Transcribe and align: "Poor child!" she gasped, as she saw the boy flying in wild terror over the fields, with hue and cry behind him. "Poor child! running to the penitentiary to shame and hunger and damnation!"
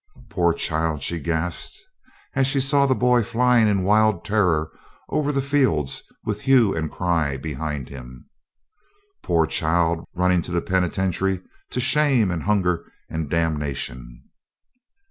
"Poor 0.31 0.51
child!" 0.51 1.03
she 1.03 1.19
gasped, 1.19 1.77
as 2.33 2.47
she 2.47 2.59
saw 2.59 2.87
the 2.87 2.95
boy 2.95 3.21
flying 3.21 3.67
in 3.67 3.83
wild 3.83 4.25
terror 4.25 4.71
over 5.09 5.31
the 5.31 5.43
fields, 5.43 6.01
with 6.25 6.41
hue 6.41 6.75
and 6.75 6.89
cry 6.89 7.37
behind 7.37 7.87
him. 7.89 8.27
"Poor 9.21 9.45
child! 9.45 10.03
running 10.15 10.41
to 10.41 10.51
the 10.51 10.59
penitentiary 10.59 11.39
to 11.69 11.79
shame 11.79 12.31
and 12.31 12.41
hunger 12.41 12.83
and 13.11 13.29
damnation!" 13.29 14.23